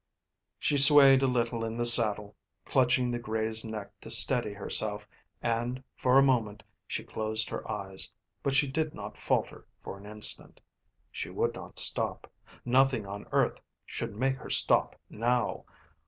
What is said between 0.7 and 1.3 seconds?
swayed a